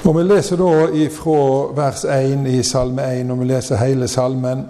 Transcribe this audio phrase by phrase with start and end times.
[0.00, 1.40] Og Vi leser da fra
[1.76, 4.62] vers 1 i Salme 1, og vi leser hele salmen.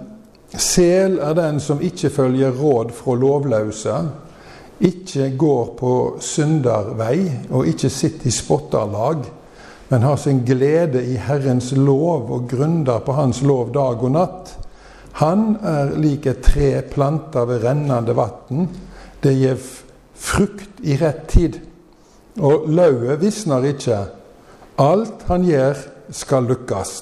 [0.51, 3.95] Sel er den som ikke følger råd fra lovløse,
[4.81, 9.23] ikke går på syndervei og ikke sitter i spotterlag,
[9.89, 14.55] men har sin glede i Herrens lov og grunder på Hans lov dag og natt.
[15.23, 18.67] Han er lik et tre planta ved rennende vann.
[19.23, 19.59] Det gir
[20.13, 21.61] frukt i rett tid.
[22.39, 24.09] Og lauvet visner ikke.
[24.81, 25.77] Alt han gjør,
[26.11, 26.93] skal lykkes.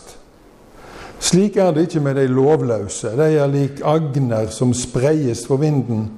[1.20, 3.14] Slik er det ikke med de lovløse.
[3.16, 6.10] De er lik agner som spreies for vinden.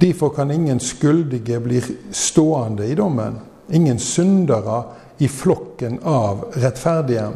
[0.00, 1.82] Derfor kan ingen skyldige bli
[2.14, 3.38] stående i dommen.
[3.70, 4.82] Ingen syndere
[5.18, 7.28] i flokken av rettferdige.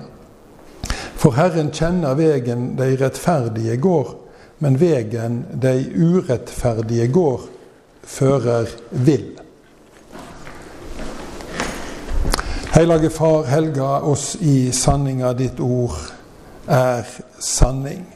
[1.19, 4.15] For Herren kjenner vegen de rettferdige går,
[4.59, 7.47] men vegen de urettferdige går,
[8.03, 9.42] fører vill.
[12.75, 15.33] Hellige Far, helga oss i sanninga.
[15.33, 15.93] Ditt ord
[16.67, 17.05] er
[17.39, 18.06] sanning.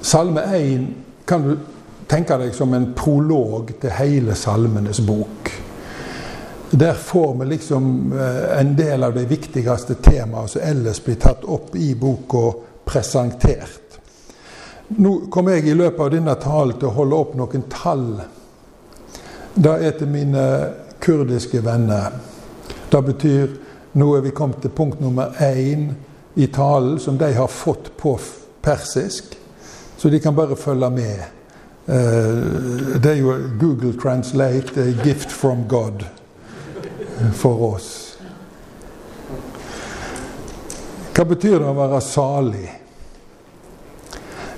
[0.00, 0.86] Salme 1
[1.28, 1.58] kan du
[2.08, 5.50] tenke deg som en prolog til hele Salmenes bok.
[6.70, 11.44] Der får vi liksom eh, en del av de viktigste temaene som ellers blir tatt
[11.44, 12.54] opp i boka,
[12.88, 14.00] presentert.
[14.96, 18.08] Nå kommer jeg i løpet av denne talen til å holde opp noen tall.
[19.52, 20.48] Det er til mine
[21.06, 22.18] kurdiske venner.
[22.90, 23.54] Det betyr
[23.96, 25.88] nå er vi kommet til punkt nummer én
[26.34, 28.18] i talen som de har fått på
[28.62, 29.38] persisk.
[29.96, 31.22] Så de kan bare følge med.
[31.86, 36.04] Eh, det er jo Google Translate, a gift from God
[37.32, 38.18] for oss.
[41.16, 42.66] Hva betyr det å være salig?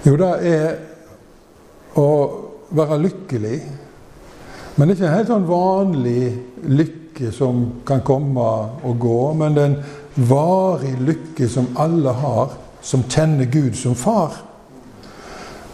[0.02, 0.72] Jo, det er
[1.94, 2.08] å
[2.74, 3.60] være lykkelig.
[4.78, 6.24] Men det er ikke en helt sånn vanlig
[6.70, 8.44] lykke som kan komme
[8.86, 9.22] og gå.
[9.34, 14.36] Men det er en varig lykke som alle har, som kjenner Gud som far.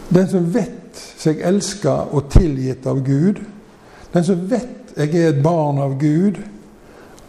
[0.09, 3.43] Den som vet seg elska og tilgitt av Gud.
[4.13, 6.39] Den som vet jeg er et barn av Gud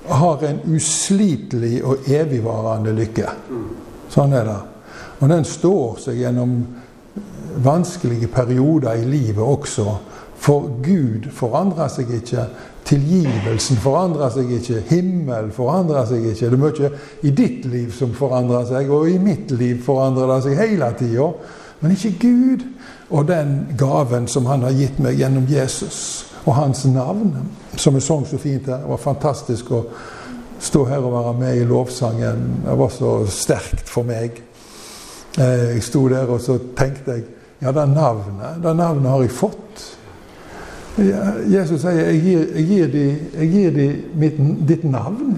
[0.06, 3.31] har en uslitelig og evigvarende lykke.
[4.12, 4.59] Sånn er det.
[5.20, 6.60] Og den står seg gjennom
[7.65, 9.97] vanskelige perioder i livet også.
[10.38, 12.47] For Gud forandrer seg ikke.
[12.86, 14.82] Tilgivelsen forandrer seg ikke.
[14.91, 16.50] Himmel forandrer seg ikke.
[16.50, 16.91] Det er mye
[17.26, 21.30] i ditt liv som forandrer seg, og i mitt liv forandrer det seg hele tida.
[21.80, 22.66] Men ikke Gud
[23.10, 27.34] og den gaven som han har gitt meg gjennom Jesus og hans navn,
[27.76, 28.84] som er sang så fint her.
[28.84, 29.82] Det var fantastisk å
[30.62, 32.44] stå her og være med i lovsangen.
[32.64, 34.38] Det var så sterkt for meg.
[35.36, 37.26] Eh, jeg sto der og så tenkte jeg
[37.60, 39.84] ja, det navnet, det navnet har jeg fått.
[40.97, 43.05] Jesus sier jeg gir, jeg gir de,
[43.37, 45.34] jeg gir de mitt, ditt navn.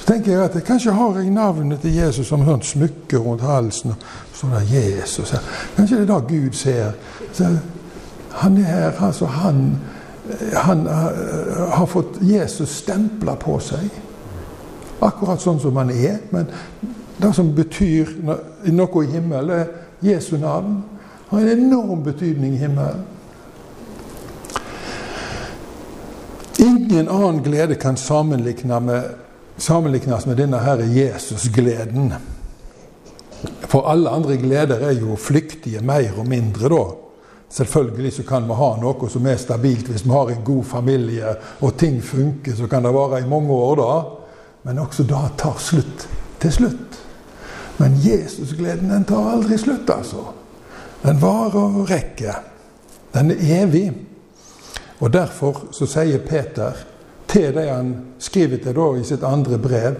[0.00, 3.44] Så tenker jeg at jeg, kanskje har jeg navnet til Jesus som sånt smykke rundt
[3.46, 3.94] halsen.
[3.94, 5.34] og så er Jesus.
[5.76, 6.92] Kanskje det er da Gud ser.
[7.32, 7.46] Så,
[8.30, 9.78] han er her, altså han,
[10.54, 13.90] han har fått Jesus stempla på seg.
[15.02, 16.18] Akkurat sånn som han er.
[16.30, 16.50] Men
[17.20, 18.16] det som betyr
[18.72, 20.82] noe i himmelen, er Jesu navn.
[21.30, 23.06] Har en enorm betydning i himmelen.
[26.60, 29.02] Ingen annen glede kan sammenlignes med,
[29.56, 32.12] sammenlignes med denne her Jesus-gleden.
[33.64, 36.82] For alle andre gleder er jo flyktige, mer og mindre, da.
[37.50, 41.32] Selvfølgelig så kan vi ha noe som er stabilt hvis vi har en god familie
[41.60, 42.54] og ting funker.
[42.54, 43.94] Så kan det vare i mange år, da.
[44.68, 46.06] Men også da tar slutt
[46.40, 47.00] til slutt.
[47.80, 50.28] Men Jesusgleden den tar aldri slutt, altså.
[51.02, 52.42] Den varer og rekker.
[53.16, 54.09] Den er evig.
[55.00, 56.76] Og Derfor så sier Peter
[57.30, 59.96] til det han skriver til da i sitt andre brev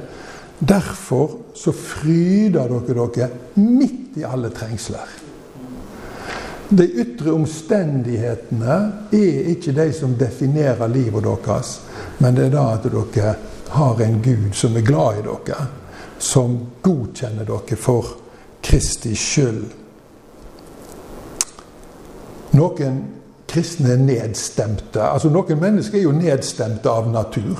[0.60, 5.08] Derfor så fryder dere dere midt i alle trengsler.
[6.68, 8.74] De ytre omstendighetene
[9.16, 11.80] er ikke de som definerer livet deres,
[12.18, 13.34] men det er da at dere
[13.70, 15.66] har en Gud som er glad i dere,
[16.18, 18.12] som godkjenner dere for
[18.62, 19.64] Kristi skyld.
[22.52, 23.00] Noen
[23.50, 25.02] kristne er nedstemte.
[25.02, 27.58] Altså Noen mennesker er jo nedstemte av natur.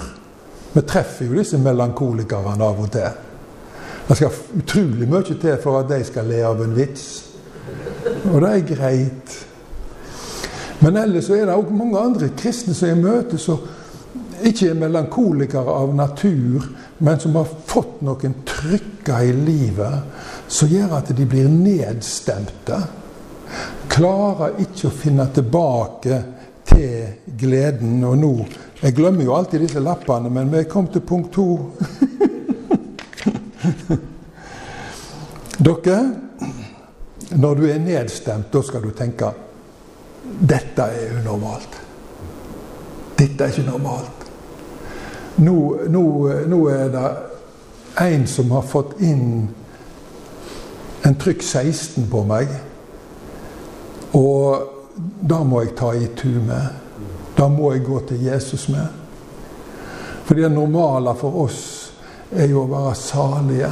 [0.73, 3.11] Vi treffer jo disse melankolikerne av og til.
[4.09, 7.07] Det skal utrolig mye til for at de skal le av en vits.
[8.31, 9.37] Og det er greit.
[10.81, 13.61] Men ellers så er det òg mange andre kristne som jeg møter, som
[14.47, 16.65] ikke er melankolikere av natur,
[16.99, 22.81] men som har fått noen trykker i livet som gjør at de blir nedstemte.
[23.91, 26.23] Klarer ikke å finne tilbake
[26.69, 27.07] til
[27.39, 28.05] gleden.
[28.05, 28.47] Og nå
[28.81, 31.59] Jeg glemmer jo alltid disse lappene, men vi kom til punkt to.
[35.61, 35.99] Dere,
[37.37, 39.29] når du er nedstemt, da skal du tenke
[40.41, 41.77] dette er unormalt.
[43.19, 44.27] Dette er ikke normalt.
[45.45, 45.57] Nå,
[45.93, 46.05] nå,
[46.49, 47.07] nå er det
[48.01, 49.49] en som har fått inn
[51.05, 52.49] en trykk 16 på meg.
[54.17, 56.67] Og da må jeg ta i tu med.
[57.37, 58.87] Da må jeg gå til Jesus med.
[60.25, 61.61] For det normale for oss
[62.31, 63.71] er jo å være salige.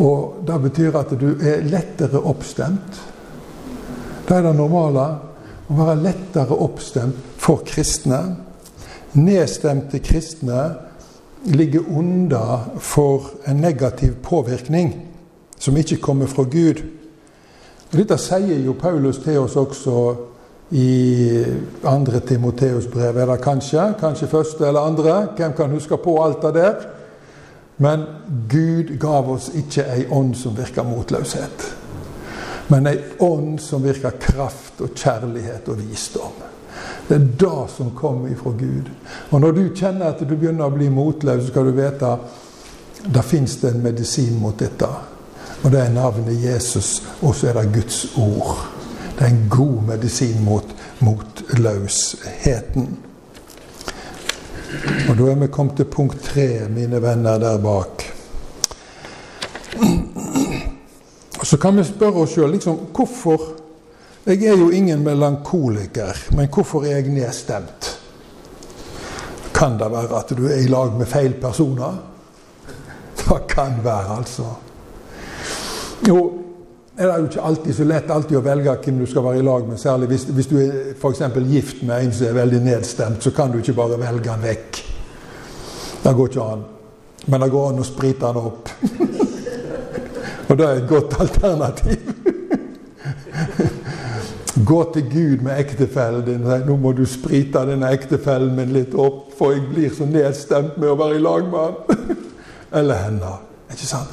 [0.00, 2.98] Og det betyr at du er lettere oppstemt.
[4.24, 5.06] Det er det normale.
[5.64, 8.20] Å være lettere oppstemt for kristne.
[9.14, 10.64] Nedstemte kristne
[11.44, 14.94] ligger unna for en negativ påvirkning
[15.58, 16.82] som ikke kommer fra Gud.
[17.94, 19.98] Dette sier jo Paulus til oss også
[20.74, 21.44] i
[21.86, 23.18] andre Timoteus brev.
[23.18, 23.94] eller kanskje?
[24.00, 25.28] Kanskje første eller andre?
[25.36, 26.74] Hvem kan huske på alt det der?
[27.78, 28.02] Men
[28.50, 31.76] Gud gav oss ikke ei ånd som virker motløshet.
[32.68, 36.42] Men ei ånd som virker kraft og kjærlighet og visdom.
[37.08, 38.90] Det er det som kommer ifra Gud.
[39.30, 43.12] Og når du kjenner at du begynner å bli motløs, så skal du vite at
[43.14, 44.88] det fins en medisin mot dette.
[45.64, 48.66] Og det er navnet Jesus, og så er det Guds ord.
[49.18, 50.44] Det er en god medisin
[51.00, 52.88] mot løsheten.
[55.08, 58.04] Og da er vi kommet til punkt tre, mine venner der bak.
[61.42, 63.52] Så kan vi spørre oss sjøl liksom, hvorfor
[64.26, 67.90] Jeg er jo ingen melankoliker, men hvorfor er jeg nedstemt?
[69.54, 71.98] Kan det være at du er i lag med feil personer?
[73.18, 74.44] Det kan være, altså.
[76.08, 76.32] Jo,
[76.96, 79.46] er det jo ikke alltid så lett alltid å velge hvem du skal være i
[79.46, 79.78] lag med.
[79.80, 81.20] Særlig hvis, hvis du er f.eks.
[81.50, 84.70] gift med en som er veldig nedstemt, så kan du ikke bare velge han vekk.
[86.04, 86.62] Det går ikke an.
[87.26, 88.68] Men det går an å sprite han opp.
[90.48, 91.98] Og det er et godt alternativ.
[94.68, 96.46] Gå til Gud med ektefellen din.
[96.68, 100.88] Nå må du sprite denne ektefellen min litt opp, for jeg blir så nedstemt med
[100.92, 101.74] å være i lag med han.
[102.78, 103.32] Eller henne.
[103.72, 104.08] Ikke sant?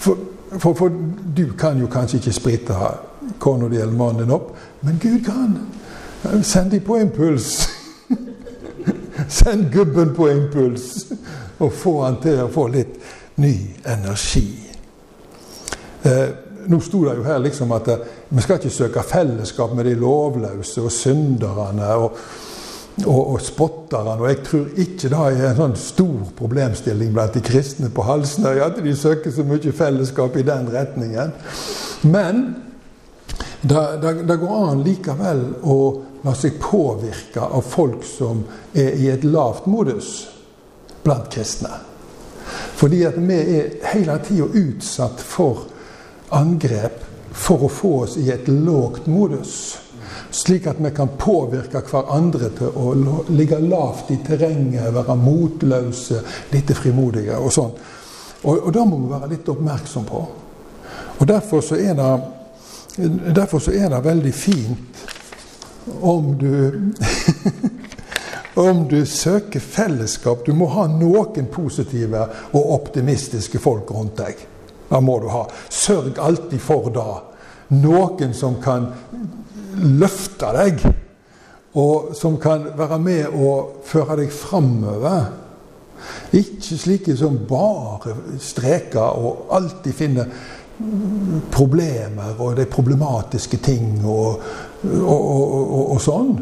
[0.00, 0.16] For
[0.58, 0.92] for, for,
[1.36, 2.74] du kan jo kanskje ikke sprite
[3.38, 5.58] kona di eller mannen din opp, men Gud kan.
[6.42, 7.68] Send dem på impuls.
[9.28, 11.06] Send gubben på impuls,
[11.58, 12.96] og få han til å få litt
[13.40, 13.54] ny
[13.84, 14.48] energi.
[16.02, 16.28] Eh,
[16.66, 19.94] nå sto det jo her liksom at eh, vi skal ikke søke fellesskap med de
[20.00, 21.88] lovløse og synderne.
[21.94, 22.18] og
[23.02, 24.20] og, og spotter han.
[24.22, 28.62] Og jeg tror ikke det er en sånn stor problemstilling blant de kristne på Halsnøy
[28.62, 31.34] at de søker så mye fellesskap i den retningen.
[32.06, 32.44] Men
[33.64, 35.78] det går an likevel å
[36.24, 40.14] la seg påvirke av folk som er i et lavt modus
[41.04, 41.72] blant kristne.
[42.74, 45.66] Fordi at vi er hele tida utsatt for
[46.34, 47.02] angrep
[47.34, 49.56] for å få oss i et lågt modus
[50.34, 52.94] slik at vi kan påvirke hverandre til å
[53.30, 56.22] ligge lavt i terrenget, være motløse,
[56.52, 57.70] litt frimodige og sånn.
[58.44, 60.22] Og, og det må vi være litt oppmerksom på.
[61.14, 62.10] Og Derfor så er det,
[63.36, 65.04] derfor så er det veldig fint
[66.00, 66.54] om du
[68.54, 70.46] om du søker fellesskap.
[70.46, 74.42] Du må ha noen positive og optimistiske folk rundt deg.
[74.88, 75.44] Det må du ha.
[75.70, 77.14] Sørg alltid for det.
[77.80, 78.90] Noen som kan
[79.82, 80.84] løfte deg,
[81.74, 85.24] og som kan være med og føre deg framover.
[86.36, 90.28] Ikke slike som bare streker og alltid finner
[91.54, 94.42] problemer og de problematiske ting og,
[94.82, 96.32] og, og, og sånn,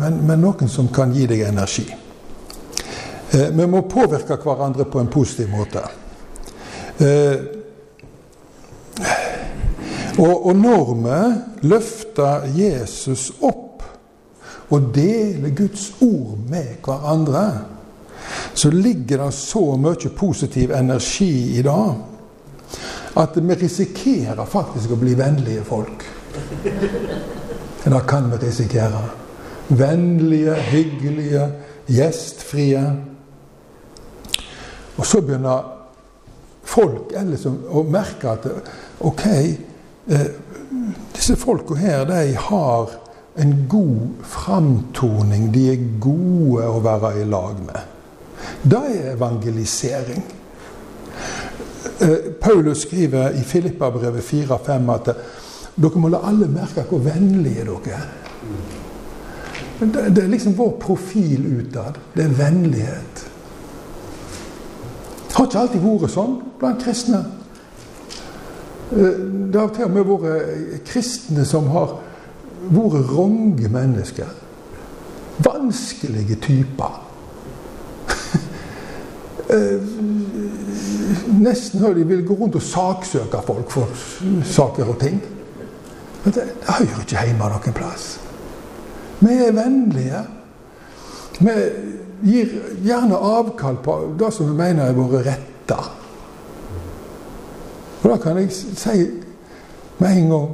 [0.00, 1.86] men, men, noen som kan gi deg energi.
[3.32, 5.82] Eh, vi må påvirke hverandre på en positiv måte.
[7.00, 7.59] Eh,
[10.20, 11.18] og, og når vi
[11.68, 13.82] løfter Jesus opp
[14.70, 17.44] og deler Guds ord med hverandre,
[18.54, 21.82] så ligger det så mye positiv energi i det
[23.18, 26.04] at vi risikerer faktisk å bli vennlige folk.
[27.82, 29.00] Det kan vi risikere.
[29.68, 31.48] Vennlige, hyggelige,
[31.90, 32.84] gjestfrie.
[34.96, 35.72] Og så begynner
[36.62, 38.46] folk ellers å merke at
[39.00, 39.26] ok,
[40.08, 40.26] Eh,
[41.14, 42.90] disse folka her, de har
[43.36, 45.54] en god framtoning.
[45.54, 47.80] De er gode å være i lag med.
[48.62, 50.24] Det er evangelisering.
[52.00, 55.12] Eh, Paulus skriver i Filippabrevet 4-5 at
[55.80, 58.08] dere må la alle merke hvor vennlige dere er.
[59.80, 61.96] Det, er liksom vår profil utad.
[62.14, 63.26] Det er vennlighet.
[65.28, 67.22] Det har ikke alltid vært sånn blant kristne.
[68.90, 69.18] Eh,
[69.52, 71.98] det har til og med vært kristne som har
[72.70, 74.30] vært ronge mennesker.
[75.46, 76.98] Vanskelige typer.
[79.50, 79.80] Eh,
[81.42, 83.90] nesten så de vil gå rundt og saksøke folk for
[84.46, 85.16] saker og ting.
[86.22, 88.04] Men det, det hører ikke hjemme noen plass.
[89.18, 90.20] Vi er vennlige.
[91.40, 91.56] Vi
[92.30, 92.54] gir
[92.86, 95.90] gjerne avkall på det som vi mener er våre retter.
[98.02, 98.96] Og da kan jeg si
[99.98, 100.50] med en gang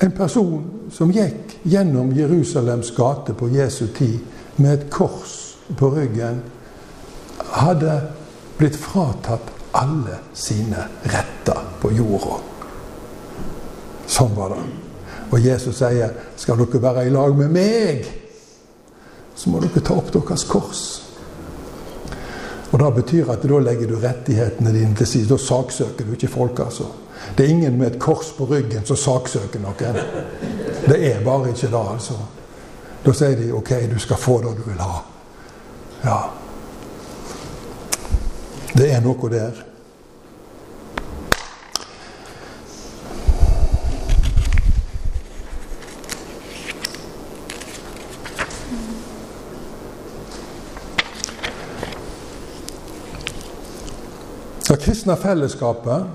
[0.00, 4.18] en person som gikk gjennom Jerusalems gate på Jesu tid
[4.56, 6.40] med et kors på ryggen,
[7.52, 7.96] hadde
[8.58, 12.40] blitt fratatt alle sine retter på jorda.
[14.10, 14.62] Sånn var det.
[15.30, 18.04] Og Jesus sier, 'Skal dere være i lag med meg,
[19.36, 21.09] så må dere ta opp deres kors'.
[22.70, 25.28] Og Det betyr at da legger du rettighetene dine til side.
[25.28, 26.84] Da saksøker du ikke folk, altså.
[27.38, 29.98] Det er ingen med et kors på ryggen som saksøker noen.
[30.86, 32.14] Det er bare ikke det, altså.
[33.04, 35.02] Da sier de 'OK, du skal få det du vil ha'.
[36.04, 36.18] Ja.
[38.76, 39.69] Det er noe der.
[54.80, 56.06] Kristne fellesskapet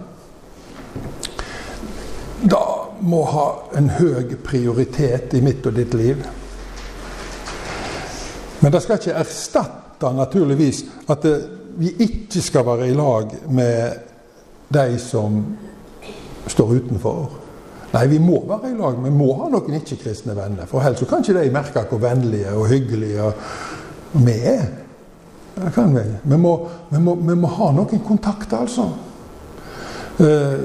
[2.46, 2.64] da
[3.06, 3.46] må ha
[3.78, 6.22] en høy prioritet i mitt og ditt liv.
[8.60, 11.36] Men det skal ikke erstatte naturligvis at det,
[11.76, 13.98] vi ikke skal være i lag med
[14.74, 15.42] de som
[16.48, 17.26] står utenfor.
[17.96, 18.98] Nei, vi må være i lag.
[19.04, 20.68] Vi må ha noen ikke-kristne venner.
[20.70, 23.30] For ellers kan ikke de merke hvor vennlige og hyggelige
[24.26, 24.66] vi er.
[25.56, 26.04] Det kan vi.
[26.22, 28.90] Vi må, vi må, vi må ha noen kontakter, altså.
[30.20, 30.60] Eh,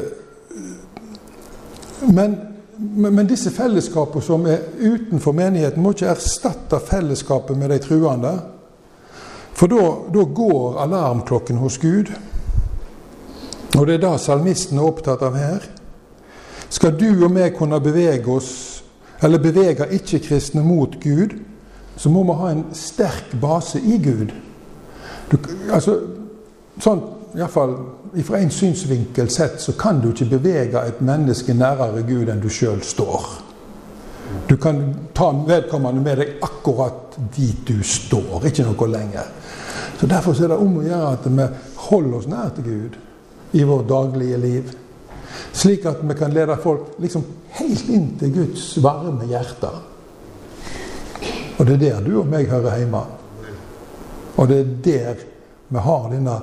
[2.10, 2.36] men,
[2.78, 8.32] men, disse fellesskapene som er utenfor menigheten, må ikke erstatte fellesskapet med de truende.
[9.54, 12.10] For da går alarmklokken hos Gud.
[13.76, 15.66] Og det er det salmisten er opptatt av her.
[16.70, 18.82] Skal du og vi kunne bevege oss,
[19.22, 21.36] eller bevege ikke-kristne mot Gud,
[21.96, 24.32] så må vi ha en sterk base i Gud.
[25.30, 25.36] Du,
[25.72, 25.96] altså,
[26.82, 27.02] sånn,
[27.38, 27.76] Iallfall
[28.26, 32.48] fra en synsvinkel sett så kan du ikke bevege et menneske nærere Gud enn du
[32.50, 33.28] sjøl står.
[34.50, 34.80] Du kan
[35.14, 39.30] ta vedkommende med deg akkurat dit du står, ikke noe lenger.
[40.00, 41.46] Så Derfor er det om å gjøre at vi
[41.86, 42.98] holder oss nær til Gud
[43.52, 44.74] i vårt daglige liv.
[45.52, 47.24] Slik at vi kan lede folk liksom
[47.58, 49.70] helt inn til Guds varme hjerte.
[51.58, 53.02] Og det er der du og meg hører hjemme.
[54.36, 55.24] Og det er der
[55.70, 56.40] vi har denne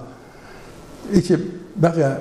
[1.14, 1.38] Ikke
[1.82, 2.16] bare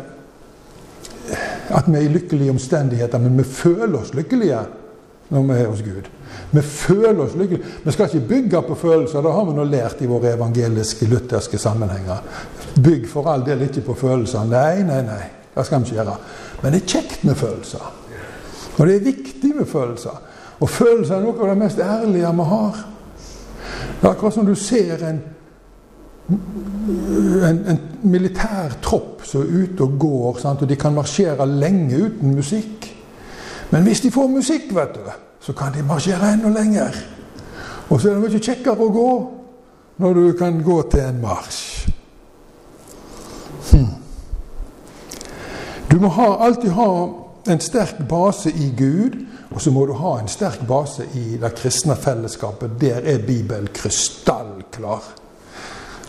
[1.74, 4.60] at vi er i lykkelige omstendigheter, men vi føler oss lykkelige
[5.28, 6.06] når vi er hos Gud.
[6.50, 7.64] Vi føler oss lykkelige.
[7.84, 9.22] Vi skal ikke bygge på følelser.
[9.22, 12.22] Det har vi nå lært i våre evangeliske, lutherske sammenhenger.
[12.84, 14.46] Bygg for all del ikke på følelser.
[14.50, 15.22] Nei, nei, nei.
[15.56, 16.16] Det skal vi ikke gjøre.
[16.62, 17.92] Men det er kjekt med følelser.
[18.76, 20.20] Og det er viktig med følelser.
[20.60, 22.84] Og følelser er noe av det mest ærlige vi har.
[23.96, 25.22] Det er akkurat som du ser en
[26.28, 30.62] en, en militær tropp som er ute og går, sant?
[30.62, 32.88] og de kan marsjere lenge uten musikk.
[33.70, 36.96] Men hvis de får musikk, vet du, så kan de marsjere enda lenger.
[37.88, 39.10] Og så er det mye kjekkere å gå
[40.02, 41.62] når du kan gå til en marsj.
[43.70, 43.92] Hmm.
[45.90, 46.88] Du må ha, alltid ha
[47.46, 49.14] en sterk base i Gud,
[49.54, 52.74] og så må du ha en sterk base i det kristne fellesskapet.
[52.80, 55.06] Der er Bibelen krystallklar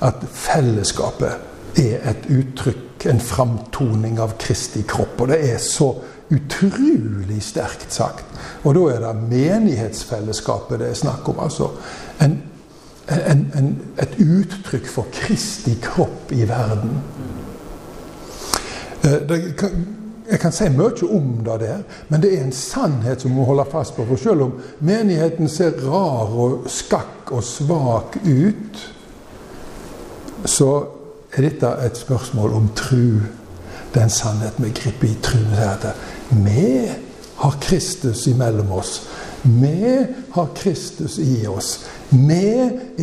[0.05, 5.21] at fellesskapet er et uttrykk, en framtoning av Kristi kropp.
[5.21, 5.91] Og det er så
[6.33, 8.25] utrolig sterkt sagt.
[8.63, 11.39] Og da er det menighetsfellesskapet det er snakk om.
[11.39, 11.69] altså
[12.19, 12.41] en,
[13.07, 13.69] en, en,
[14.01, 16.97] et uttrykk for Kristi kropp i verden.
[19.07, 19.85] Det, kan,
[20.27, 23.63] jeg kan si mye om det der, men det er en sannhet som må holde
[23.71, 24.05] fast på.
[24.09, 28.83] For selv om menigheten ser rar og skakk og svak ut,
[30.47, 30.71] så
[31.35, 33.19] er dette et spørsmål om tru.
[33.93, 35.43] Det er en sannhet vi griper i tru.
[36.31, 36.87] Vi
[37.37, 39.01] har Kristus imellom oss.
[39.43, 41.85] Vi har Kristus i oss.
[42.09, 42.43] Vi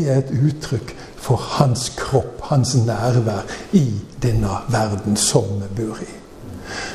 [0.07, 3.87] er et uttrykk for hans kropp, hans nærvær, i
[4.23, 6.11] denne verden som vi bor i.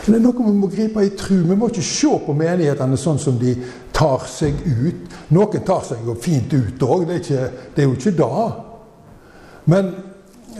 [0.05, 1.35] Det er noe vi må gripe i tru.
[1.45, 3.55] Vi må ikke se på menighetene sånn som de
[3.95, 8.15] tar seg ut Noen tar seg jo fint ut òg, det, det, er jo ikke
[8.17, 8.45] da.
[9.69, 9.91] Men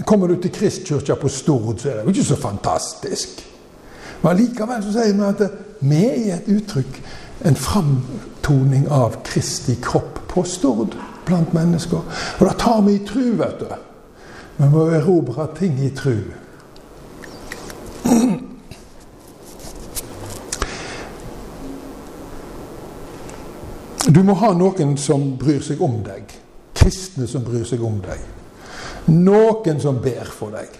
[0.06, 3.46] kommer du til Kristkirka på Stord, så er det jo ikke så fantastisk.
[4.22, 5.44] Men likevel så sier vi at
[5.79, 7.00] vi er et uttrykk,
[7.48, 12.03] en framtoning av Kristi kropp på Stord blant mennesker.
[12.39, 13.72] Og da tar vi i tru, vet du.
[14.60, 16.18] Vi må erobre ting i tru.
[24.10, 26.32] Du må ha noen som bryr seg om deg.
[26.75, 28.38] Kristne som bryr seg om deg.
[29.10, 30.75] Noen som ber for deg.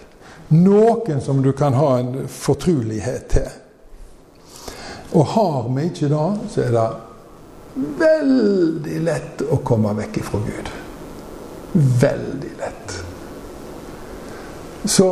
[0.54, 3.50] Noen som du kan ha en fortrulighet til.
[5.12, 6.88] Og har vi ikke det, så er det
[7.98, 10.70] veldig lett å komme vekk ifra Gud.
[12.02, 12.96] Veldig lett.
[14.84, 15.08] Så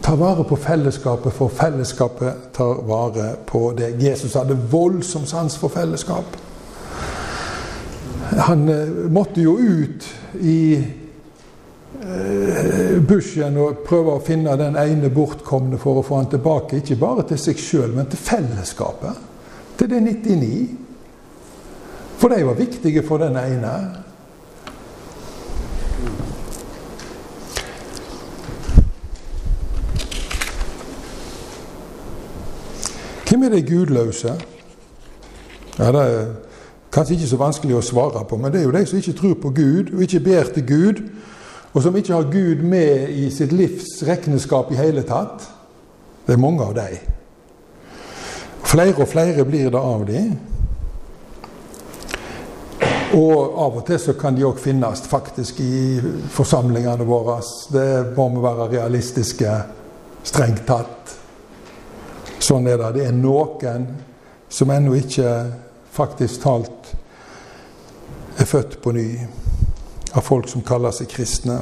[0.00, 4.00] ta vare på fellesskapet, for fellesskapet tar vare på deg.
[4.02, 6.36] Jesus hadde voldsom sans for fellesskap.
[8.46, 10.06] Han eh, måtte jo ut
[10.40, 10.60] i
[13.08, 16.80] bushen og prøve å finne den ene bortkomne for å få han tilbake.
[16.80, 19.26] Ikke bare til seg sjøl, men til fellesskapet.
[19.78, 20.68] Til det 99.
[22.20, 23.74] For de var viktige for den ene.
[33.30, 34.36] Hvem er de gudløse?
[35.78, 36.30] Ja, det er
[36.90, 39.34] Kanskje ikke så vanskelig å svare på, men det er jo de som ikke tror
[39.38, 41.02] på Gud, og ikke ber til Gud,
[41.72, 45.46] og som ikke har Gud med i sitt livs regneskap i hele tatt.
[46.26, 46.96] Det er mange av dem.
[48.70, 50.24] Flere og flere blir det av de.
[53.18, 55.98] Og av og til så kan de òg finnes faktisk i
[56.30, 57.40] forsamlingene våre.
[57.72, 59.56] Det må vi være realistiske,
[60.22, 61.16] strengt tatt.
[62.38, 62.92] Sånn er det.
[62.98, 63.88] Det er noen
[64.50, 65.34] som ennå ikke
[65.94, 66.94] faktisk talt
[68.40, 69.08] er født på ny
[70.12, 71.58] av folk som kaller seg kristne.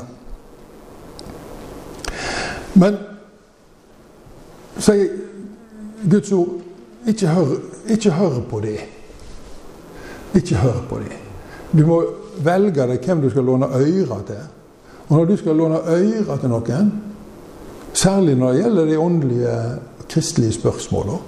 [2.79, 2.99] Men
[4.79, 5.09] sier
[6.09, 7.57] Guds ord ikke hør,
[7.91, 8.95] ikke hør på dem.
[10.37, 11.17] Ikke hør på dem.
[11.73, 12.03] Du må
[12.45, 14.45] velge deg hvem du skal låne ører til.
[15.09, 16.93] Og når du skal låne ører til noen,
[17.93, 19.57] særlig når det gjelder de åndelige
[20.09, 21.19] kristelige spørsmålene,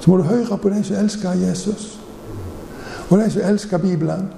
[0.00, 1.98] så må du høre på de som elsker Jesus.
[3.08, 4.28] Og de som elsker Bibelen.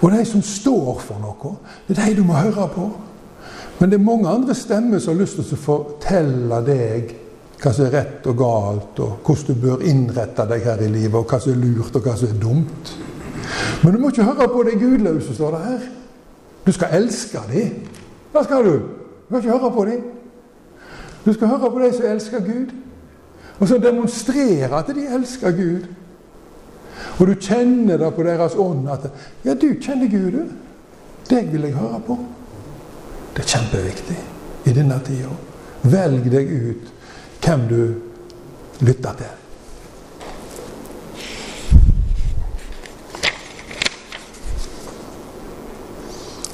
[0.00, 1.54] Og de som står for noe.
[1.88, 2.88] Det er de du må høre på.
[3.78, 7.14] Men det er mange andre stemmer som har lyst til å fortelle deg
[7.58, 11.16] hva som er rett og galt, og hvordan du bør innrette deg her i livet,
[11.18, 12.92] og hva som er lurt, og hva som er dumt.
[13.82, 15.88] Men du må ikke høre på de gudløse, står det her.
[16.66, 17.88] Du skal elske dem.
[18.30, 18.76] Hva skal du?
[19.26, 20.04] Du skal ikke høre på dem.
[21.24, 22.76] Du skal høre på de som elsker Gud
[23.58, 25.86] og så demonstrere at de elsker Gud.
[27.18, 29.08] Og du kjenner det på deres ånd at
[29.44, 30.44] Ja, du kjenner Gud, du.
[31.28, 32.18] Deg vil jeg høre på.
[33.34, 34.16] Det er kjempeviktig
[34.70, 35.34] i denne tida.
[35.82, 36.94] Velg deg ut
[37.42, 37.82] hvem du
[38.86, 39.34] lytter til.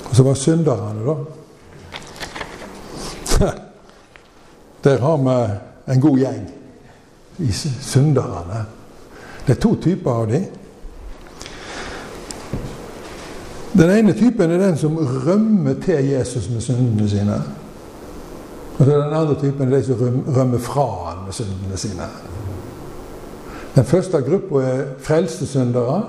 [0.04, 1.14] Og så var synderne, da.
[4.84, 5.36] Der har vi
[5.92, 6.50] en god gjeng
[7.38, 8.64] i synderne.
[9.46, 10.44] Det er to typer av dem.
[13.74, 17.42] Den ene typen er den som rømmer til Jesus med syndene sine.
[18.78, 22.08] Og den andre typen er de som rømmer fra han med syndene sine.
[23.74, 26.02] Den første gruppa er frelste syndere,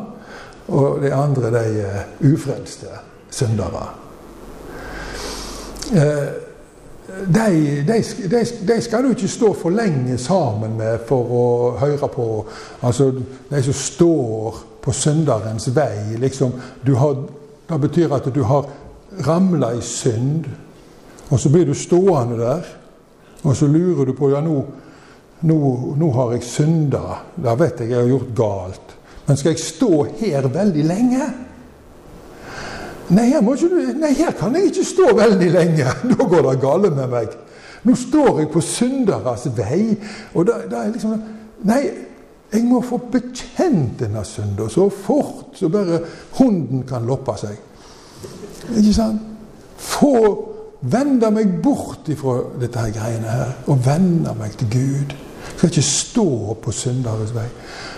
[0.67, 2.87] og de andre de er ufrelste
[3.29, 3.87] syndere.
[5.93, 6.44] Eh,
[7.07, 8.03] de, de,
[8.67, 11.45] de, skal du ikke stå for lenge sammen med for å
[11.79, 12.27] høre på.
[12.85, 13.11] Altså,
[13.49, 16.17] de som står på synderens vei.
[16.21, 16.53] Liksom,
[16.97, 17.15] har,
[17.69, 18.67] det betyr at du har
[19.25, 20.49] ramla i synd,
[21.29, 22.73] og så blir du stående der.
[23.45, 24.59] Og så lurer du på ja, nå,
[25.45, 25.57] nå,
[25.97, 27.19] nå har jeg synda.
[27.37, 28.95] Da vet jeg jeg har gjort galt.
[29.25, 31.27] Men skal jeg stå her veldig lenge?
[33.13, 35.91] Nei her, du, nei, her kan jeg ikke stå veldig lenge.
[36.09, 37.35] Da går det gale med meg.
[37.85, 39.97] Nå står jeg på synderes vei.
[40.33, 41.15] Og da, da er liksom
[41.65, 41.81] Nei,
[42.51, 46.01] jeg må få bekjent denne synder så fort så bare
[46.37, 47.55] hunden kan loppe seg.
[48.75, 49.23] Ikke sant?
[49.81, 50.13] Få
[50.85, 55.15] vende meg bort ifra dette her greiene her, og vende meg til Gud.
[55.15, 56.29] Jeg skal ikke stå
[56.61, 57.47] på synderes vei.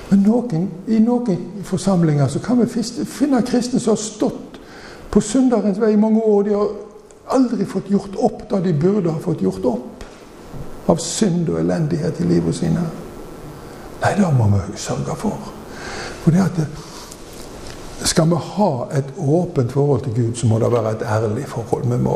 [0.10, 4.47] Men noen, i noen forsamlinger så kan vi finne kristne som har stått
[5.12, 6.44] på synderens vei i mange år.
[6.44, 6.74] De har
[7.38, 10.06] aldri fått gjort opp da de burde ha fått gjort opp
[10.88, 12.84] av synd og elendighet i livet sine.
[14.02, 15.50] Nei, det må vi sørge for.
[16.24, 16.62] For det at
[18.08, 21.88] skal vi ha et åpent forhold til Gud, så må det være et ærlig forhold.
[21.90, 22.16] Vi må,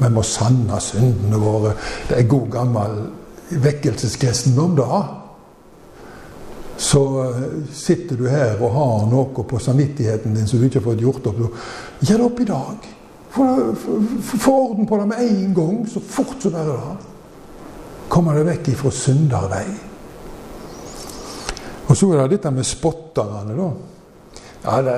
[0.00, 1.74] vi må sanne syndene våre.
[2.08, 2.98] Det er god gammel
[3.50, 5.02] vekkelseskristendom, da.
[6.78, 7.42] Så eh,
[7.74, 11.26] sitter du her og har noe på samvittigheten din som du ikke har fått gjort
[11.26, 11.42] opp.
[11.98, 12.88] Gjør det opp i dag.
[14.38, 16.96] Få orden på det med en gang, så fort som bare det.
[18.08, 19.66] Kommer det vekk ifra syndervei.
[21.88, 23.68] Og så er det dette med spotterne, da.
[24.62, 24.94] Ja, det,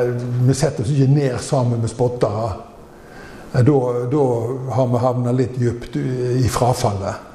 [0.47, 2.53] vi setter oss ikke ned sammen med spottere.
[3.53, 3.81] Da,
[4.13, 4.25] da
[4.77, 7.27] har vi havna litt dypt i frafallet.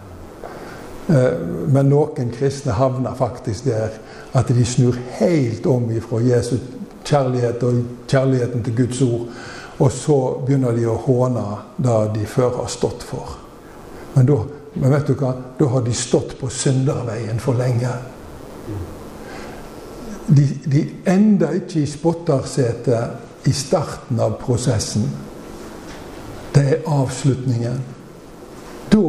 [1.08, 1.34] Eh,
[1.70, 3.94] men noen kristne havner faktisk der
[4.36, 6.58] at de snur helt om ifra Jesu
[7.06, 9.28] kjærlighet og kjærligheten til Guds ord.
[9.80, 11.44] Og så begynner de å håne
[11.78, 13.38] det de før har stått for.
[14.16, 14.38] Men da,
[14.76, 15.34] men vet du hva?
[15.60, 17.92] da har de stått på synderveien for lenge.
[20.26, 25.06] De, de ender ikke i spottersetet i starten av prosessen.
[26.56, 27.82] Det er avslutningen.
[28.90, 29.04] Da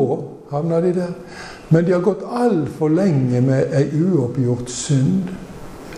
[0.51, 1.15] havner de der.
[1.69, 5.31] Men de har gått altfor lenge med ei uoppgjort synd.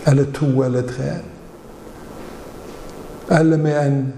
[0.07, 1.11] Eller to eller tre.
[3.29, 4.13] Eller med en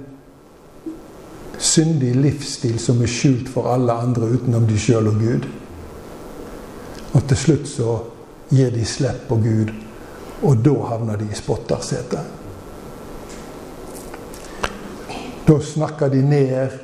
[1.57, 5.47] syndig livsstil som er skjult for alle andre utenom de sjøl og Gud.
[7.11, 7.97] Og til slutt så
[8.51, 9.73] gir de slipp på Gud,
[10.41, 12.39] og da havner de i spottersetet.
[15.47, 16.79] Da snakker de ned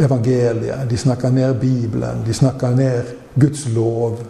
[0.00, 4.20] evangeliet, de snakker ned Bibelen, de snakker ned Guds lov.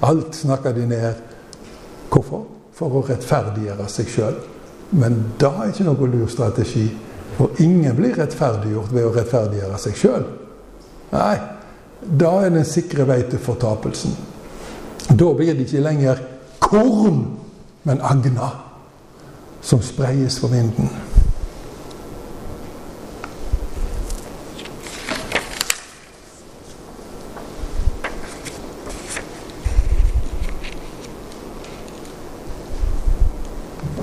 [0.00, 1.14] Alt snakker de ned.
[2.10, 2.46] Hvorfor?
[2.74, 4.38] For å rettferdiggjøre seg sjøl.
[4.96, 6.86] Men da er ikke noe lur strategi.
[7.36, 10.26] For ingen blir rettferdiggjort ved å rettferdiggjøre seg sjøl.
[11.10, 11.36] Nei,
[12.00, 14.16] da er den sikre vei til fortapelsen.
[15.10, 16.20] Da blir det ikke lenger
[16.62, 17.22] korn,
[17.82, 18.50] men agna
[19.62, 20.90] som spreies for vinden.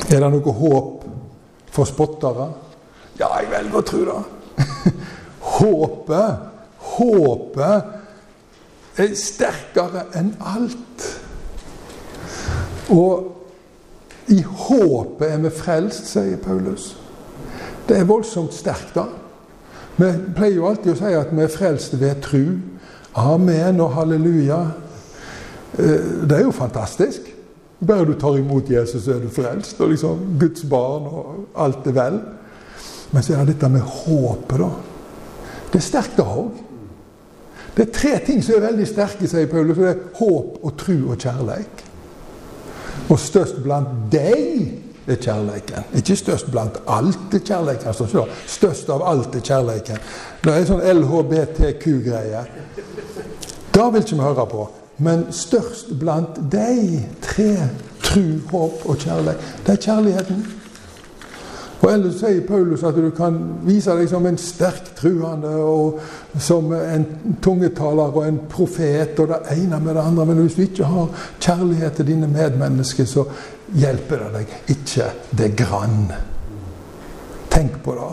[0.07, 1.03] Er det noe håp
[1.75, 2.47] for spottere?
[3.19, 4.21] Ja, jeg velger å tro det.
[5.57, 6.29] Håpet,
[6.97, 7.77] håpet
[9.01, 11.07] er sterkere enn alt.
[12.93, 16.95] Og i håpet er vi frelst, sier Paulus.
[17.87, 19.05] Det er voldsomt sterkt, da.
[19.97, 22.43] Vi pleier jo alltid å si at vi er frelst ved tru.
[23.17, 24.59] Amen og halleluja.
[25.79, 27.36] Eh, det er jo fantastisk.
[27.79, 29.81] Bare du tar imot Jesus, så er du frelst.
[29.81, 32.21] Og liksom Guds barn, og alt er vel.
[33.11, 34.71] Men så er det dette med håpet, da.
[35.67, 36.63] Det er sterkt, det òg.
[37.77, 39.77] Det er tre ting som er veldig sterke, sier Paulus.
[39.77, 41.83] Det er håp og tru og kjærleik.
[43.07, 44.65] Og størst blant deg
[45.07, 45.85] er kjærleiken.
[45.95, 47.91] Ikke størst blant alt er kjærleiken.
[47.93, 50.01] Altså, størst av alt er kjærleiken.
[50.41, 52.43] Det er en sånn LHBTQ-greie.
[53.77, 54.65] Det vil ikke vi høre på.
[54.97, 57.51] Men størst blant de tre
[58.01, 60.45] tru, håp og kjærlighet, det er kjærligheten.
[61.77, 63.35] Og Ellers sier Paulus at du kan
[63.67, 65.99] vise deg som en sterk truende og
[66.41, 67.05] som en
[67.43, 70.25] tungetaler og en profet og det ene med det andre.
[70.25, 73.27] Men hvis du ikke har kjærlighet til dine medmennesker, så
[73.77, 76.09] hjelper det deg ikke det grann.
[77.53, 78.09] Tenk på det.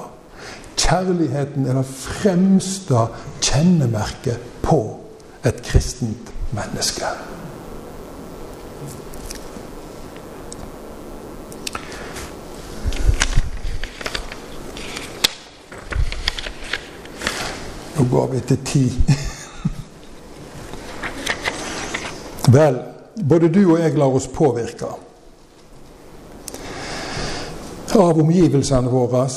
[0.84, 3.06] Kjærligheten er det fremste
[3.40, 4.82] kjennemerket på
[5.44, 7.04] et kristent menneske.
[17.96, 18.85] Nå går vi til ti.
[22.52, 22.78] Vel,
[23.28, 24.90] både du og jeg lar oss påvirke
[27.94, 29.28] av omgivelsene våre.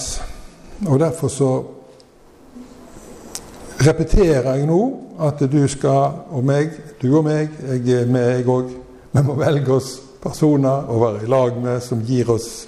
[0.88, 1.52] Og derfor så
[3.88, 4.82] repeterer jeg nå
[5.24, 8.74] at du skal, og meg, du og meg, jeg er med, jeg òg,
[9.14, 12.68] vi må velge oss personer å være i lag med som gir oss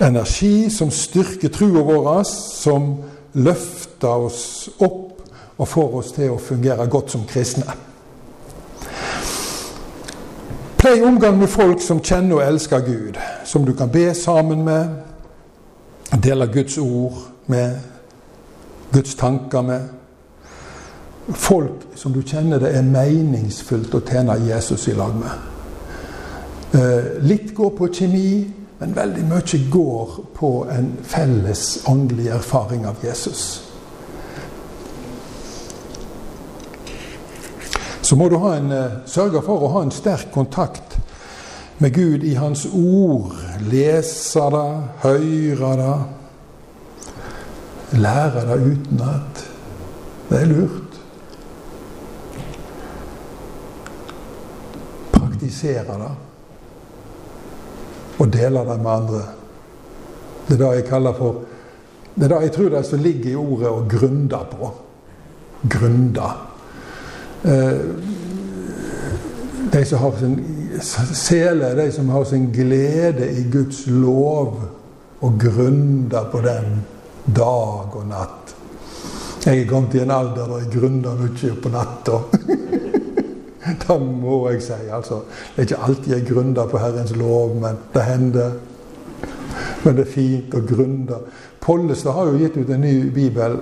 [0.00, 2.94] energi, som styrker trua vår, som
[3.36, 4.42] løfter oss
[4.78, 5.06] opp
[5.60, 7.68] og får oss til å fungere godt som kristne.
[10.80, 14.94] Plei omgang med folk som kjenner og elsker Gud, som du kan be sammen med,
[16.24, 17.18] dele Guds ord
[17.52, 17.76] med,
[18.92, 19.88] Guds tanker med.
[21.28, 25.46] Folk som du kjenner det er meningsfullt å tjene Jesus i lag med.
[26.74, 33.02] Eh, litt går på kjemi, men veldig mye går på en felles åndelig erfaring av
[33.04, 33.62] Jesus.
[38.02, 40.98] Så må du en, eh, sørge for å ha en sterk kontakt
[41.78, 43.32] med Gud i Hans ord.
[43.60, 46.19] lese det, høre det,
[47.92, 49.44] lære det utenat.
[50.28, 51.00] Det er lurt.
[55.12, 56.12] Praktisere det.
[58.18, 59.22] Og dele det med andre.
[60.48, 61.46] Det er det jeg kaller for
[62.14, 64.70] Det er det jeg tror det som ligger i ordet 'å grunde' på.
[65.68, 66.30] Grunde.
[67.44, 67.80] Eh,
[69.72, 70.44] de som har sin
[71.14, 74.60] sele de som har sin glede i Guds lov
[75.20, 76.82] og grunder på den
[77.24, 78.54] dag og natt.
[79.44, 82.18] Jeg er kommet i en alder der jeg grunner mye på natta.
[83.82, 84.80] det må jeg si.
[84.92, 85.22] altså.
[85.54, 88.58] Det er ikke alltid jeg grunner på Herrens lov, men det hender.
[89.84, 91.20] Men det er fint å grunne.
[91.60, 93.56] Pollestad har jo gitt ut en ny bibel.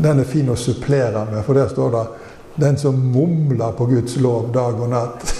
[0.00, 2.06] Den er fin å supplere med, for der står det
[2.56, 5.34] 'Den som mumler på Guds lov dag og natt'.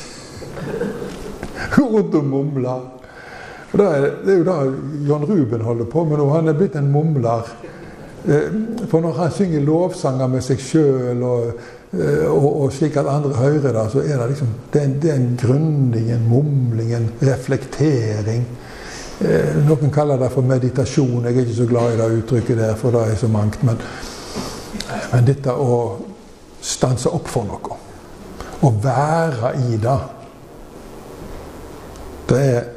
[1.76, 3.01] Rundt og mumler.
[3.72, 6.28] Og det, er, det er jo det John Ruben holder på med nå.
[6.34, 7.48] Han er blitt en mumler.
[8.28, 8.50] Eh,
[8.90, 11.62] for når han synger lovsanger med seg sjøl, og,
[11.96, 14.98] eh, og, og, slik at andre hører det, så er det liksom det er en,
[15.00, 18.46] det er en mumling, en reflektering.
[19.24, 21.24] Eh, noen kaller det for meditasjon.
[21.24, 23.62] Jeg er ikke så glad i det uttrykket der, for det er så mangt.
[23.64, 23.80] Men,
[25.12, 25.78] men dette å
[26.62, 27.78] stanse opp for noe,
[28.62, 30.00] å være i det
[32.32, 32.68] det er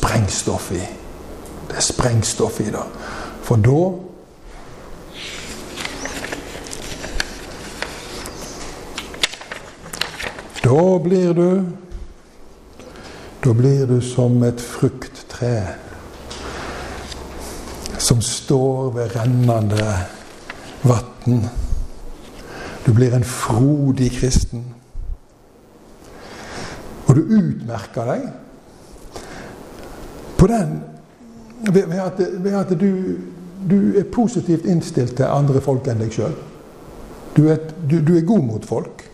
[0.00, 0.80] sprengstoff i.
[1.68, 2.86] Det er sprengstoff i det.
[3.42, 3.82] For da
[10.64, 11.66] Da blir du
[13.44, 15.68] Da blir du som et frukttre
[17.98, 19.96] som står ved rennende
[20.82, 21.48] vann.
[22.86, 24.74] Du blir en frodig kristen.
[27.06, 28.28] Og du utmerker deg
[30.40, 30.78] på den
[31.72, 32.92] ved, at, ved at du,
[33.70, 36.32] du, er positivt innstilt til andre folk enn deg sjøl.
[37.36, 39.04] Du, du, du, er god mot folk.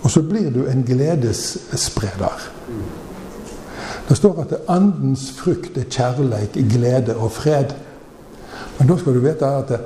[0.00, 2.48] Og så blir du en gledesspreder.
[4.08, 7.76] Det står at andens frukt er kjærleik, glede og fred.
[8.78, 9.80] Men da skal du vite at det,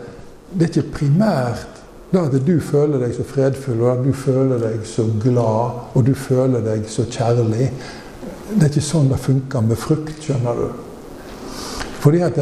[0.55, 1.83] det er ikke primært
[2.15, 6.07] det at du føler deg så fredfull, og at du føler deg så glad, og
[6.07, 7.73] du føler deg så kjærlig.
[8.55, 10.69] Det er ikke sånn det funker med frukt, skjønner du.
[12.05, 12.39] Fordi at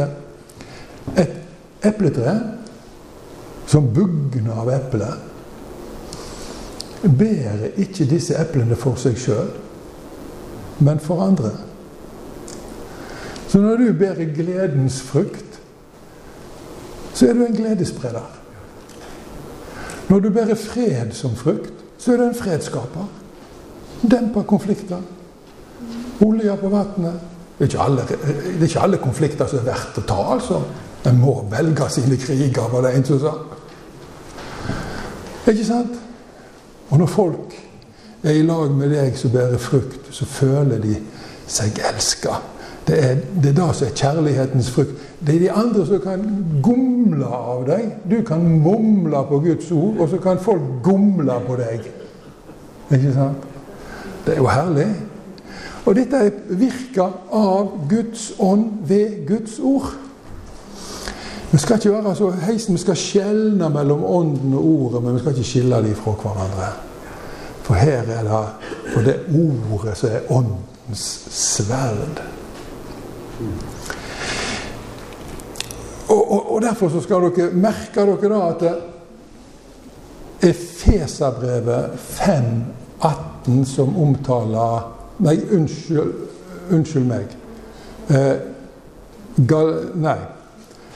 [1.16, 2.34] et epletre
[3.70, 5.14] som bugner av epler,
[7.02, 9.48] bærer ikke disse eplene for seg sjøl,
[10.84, 11.54] men for andre.
[13.48, 15.58] Så når du bærer gledens frukt,
[17.14, 18.28] så er du en gledesspreder.
[20.08, 23.10] Når du bærer fred som frukt, så er du en fredsskaper.
[24.02, 25.00] Demper konflikter.
[26.22, 27.28] Olje på vannet.
[27.58, 30.62] Det, er ikke alle konflikter som er verdt å ta, altså.
[31.06, 33.34] En må velge sine kriger, var det en som sa.
[35.50, 35.98] Ikke sant?
[36.90, 37.54] Og når folk
[38.22, 40.96] er i lag med deg som bærer frukt, så føler de
[41.50, 42.38] seg elska.
[42.86, 44.98] Det er, det er som er kjærlighetens frukt.
[45.26, 46.24] Det er de andre som kan
[46.62, 47.92] gomle av deg.
[48.10, 51.86] Du kan mumle på Guds ord, og så kan folk gomle på deg.
[52.90, 53.48] Ikke sant?
[54.26, 54.88] Det er jo herlig.
[55.84, 59.90] Og dette virker av Guds ånd ved Guds ord.
[61.52, 65.20] Vi skal ikke være så heisen, vi skal skjelne mellom ånden og ordet, men vi
[65.20, 66.68] skal ikke skille dem fra hverandre.
[67.62, 68.44] For her er det
[68.92, 72.22] for det ordet som er åndens sverd.
[76.08, 78.88] Og, og, og, Derfor så skal dere merke dere da at
[80.42, 86.14] Efeserbrevet 5,18, som omtaler Nei, unnskyld,
[86.70, 87.36] unnskyld meg.
[88.08, 88.36] Eh,
[89.48, 90.18] gal, nei.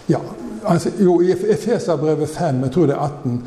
[0.08, 0.20] Ja,
[0.64, 3.40] altså, jo, i Efeserbrevet 5, jeg tror det er 18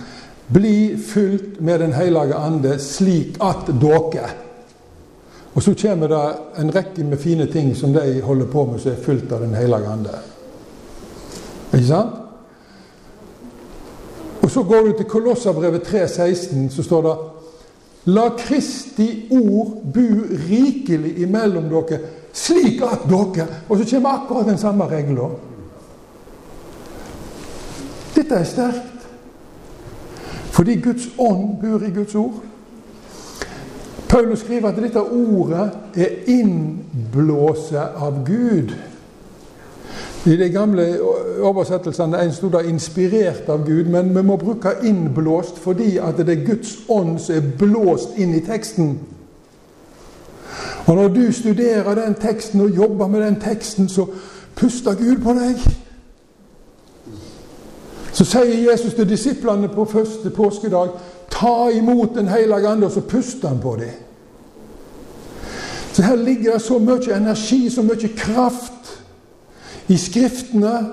[0.50, 4.30] Bli fylt med Den hellige ande, slik at dere
[5.54, 8.92] og så kommer det en rekke med fine ting som de holder på med, som
[8.92, 10.14] er fylt av Den hellige ande.
[11.74, 12.14] Ikke sant?
[14.42, 17.16] Og så går du til Kolossabrevet 3,16, så står det
[18.06, 20.08] La Kristi ord bu
[20.50, 22.00] rikelig imellom dere,
[22.34, 25.30] slik at dere Og så kommer akkurat den samme regla.
[28.16, 29.08] Dette er sterkt.
[30.52, 32.40] Fordi Guds ånd bor i Guds ord.
[34.10, 38.74] Paulus skriver at dette ordet er innblåset av Gud.
[40.26, 41.00] I de gamle
[41.42, 46.30] oversettelsene en stod det 'inspirert av Gud', men vi må bruke 'innblåst' fordi at det
[46.30, 49.00] er Guds ånd som er blåst inn i teksten.
[50.86, 54.06] Og når du studerer den teksten og jobber med den teksten, så
[54.56, 55.56] puster Gud på deg.
[58.12, 60.90] Så sier Jesus til disiplene på første påskedag
[61.32, 63.94] ta imot Den hellige ande, og så puster han på dem.
[65.94, 68.79] Så her ligger det så mye energi, så mye kraft
[69.90, 70.88] i Skriftene.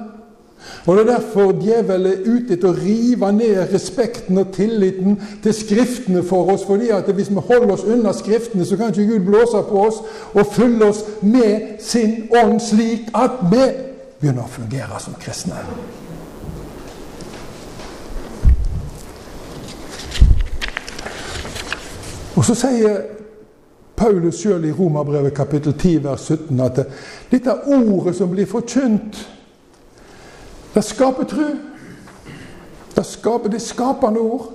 [0.87, 5.54] Og Det er derfor djevelen er ute etter å rive ned respekten og tilliten til
[5.54, 6.64] Skriftene for oss.
[6.66, 10.00] fordi at hvis vi holder oss unna Skriftene, så kan ikke Gud blåse på oss
[10.35, 13.62] og fylle oss med sin ånd, slik at vi
[14.20, 15.54] begynner å fungere som kristne.
[22.37, 22.98] Og så sier
[23.96, 26.82] Paulus sjøl i Romerbrevet kapittel 10 vers 17 at
[27.30, 29.22] dette ordet som blir forkynt,
[30.74, 31.46] det skaper tru.
[32.96, 34.50] Det skaper det skapende ord.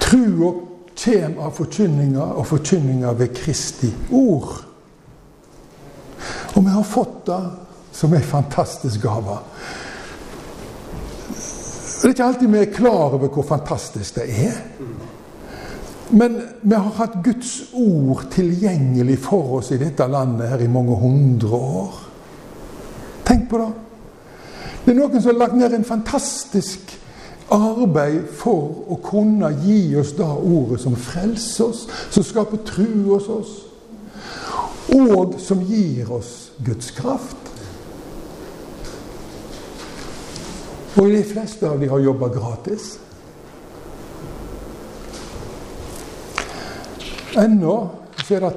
[0.00, 0.52] Trua
[1.04, 4.54] kommer av forkynninga, og forkynninga ved Kristi ord.
[6.54, 7.40] Og vi har fått det
[7.94, 9.38] som ei fantastisk gave.
[11.34, 14.58] Det er ikke alltid vi er klar over hvor fantastisk det er.
[16.10, 20.96] Men vi har hatt Guds ord tilgjengelig for oss i dette landet her i mange
[21.00, 22.02] hundre år.
[23.24, 23.70] Tenk på det.
[24.84, 26.92] Det er noen som har lagt ned en fantastisk
[27.54, 33.30] arbeid for å kunne gi oss det ordet som frelser oss, som skaper tru hos
[33.32, 33.54] oss,
[34.92, 37.40] og som gir oss Guds kraft.
[40.94, 42.94] Og de fleste av dem har jobba gratis.
[47.36, 47.88] Ennå
[48.30, 48.52] er det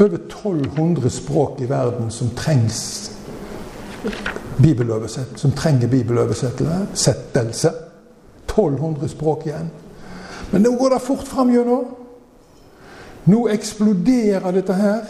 [0.00, 3.10] over 1200 språk i verden som trengs
[5.36, 7.70] som trenger bibeløversettelse.
[8.48, 9.70] 1200 språk igjen.
[10.50, 11.84] Men nå går det fort fram gjennom.
[13.24, 15.00] Nå eksploderer dette her.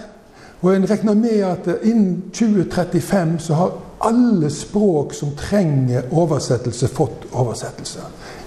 [0.63, 7.27] Og en regner med at innen 2035 så har alle språk som trenger oversettelse, fått
[7.33, 8.01] oversettelse.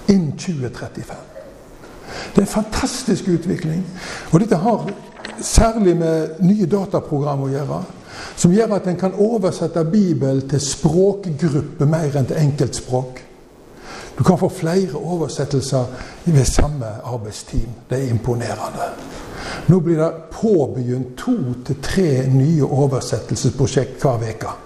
[0.08, 1.37] Innen 2035.
[2.34, 3.86] Det er en fantastisk utvikling.
[4.32, 4.90] Og dette har
[5.42, 7.80] særlig med nye dataprogram å gjøre.
[8.36, 13.24] Som gjør at en kan oversette Bibelen til språkgrupper mer enn til enkeltspråk.
[14.18, 15.84] Du kan få flere oversettelser
[16.24, 17.70] ved samme arbeidsteam.
[17.90, 18.88] Det er imponerende.
[19.68, 21.36] Nå blir det påbegynt to
[21.66, 24.56] til tre nye oversettelsesprosjekt hver uke.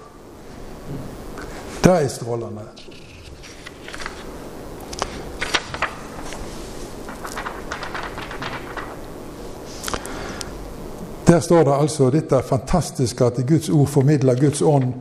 [1.84, 2.64] Det er strålende.
[11.26, 14.92] Der står det altså dette fantastiske at Guds ord formidler Guds ånd.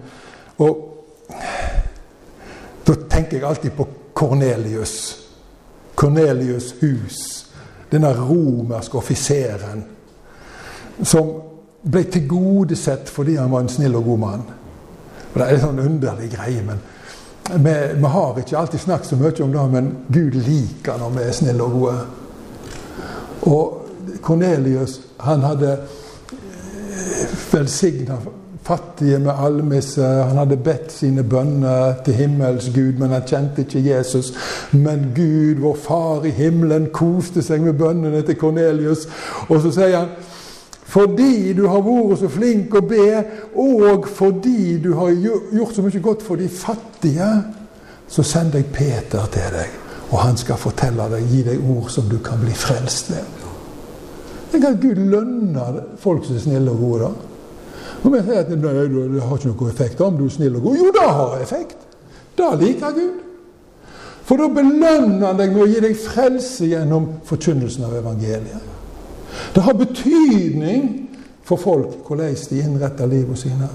[0.58, 0.88] Og
[2.88, 5.18] da tenker jeg alltid på Kornelius.
[5.96, 7.48] Kornelius' hus.
[7.92, 9.84] Denne romerske offiseren
[11.04, 11.32] som
[11.82, 14.44] ble tilgodesett fordi han var en snill og god mann.
[15.34, 16.62] Og Det er en sånn underlig greie.
[16.64, 16.80] men
[17.52, 21.24] vi, vi, har ikke alltid snakket så mye om det, men Gud liker når vi
[21.24, 21.96] er snille og gode.
[23.42, 23.88] Og
[24.22, 25.78] Kornelius han hadde
[27.52, 28.18] velsigna
[28.64, 30.04] fattige med almisse.
[30.04, 34.34] Han hadde bedt sine bønner til himmels Gud, men han kjente ikke Jesus.
[34.72, 39.08] Men Gud, vår Far i himmelen, koste seg med bønnene til Kornelius.
[39.50, 40.14] Og så sier han
[40.92, 43.12] fordi du har vært så flink å be,
[43.56, 47.30] og fordi du har gjort så mye godt for de fattige,
[48.12, 49.78] så sender jeg Peter til deg.
[50.10, 53.41] Og han skal fortelle deg, gi deg ord som du kan bli frelst ved.
[54.52, 57.00] Tenk at Gud lønner folk som er snille og gode.
[57.00, 57.12] da.
[58.02, 60.66] Og vi sier at nei, det har ikke noen effekt om du er snill og
[60.66, 60.80] god.
[60.80, 61.78] Jo, det har effekt!
[62.38, 63.20] Det liker Gud.
[64.26, 68.68] For da belønner han deg med å gi deg frelse gjennom forkynnelsen av evangeliet.
[69.56, 70.86] Det har betydning
[71.48, 73.70] for folk hvordan de innretter livet sine.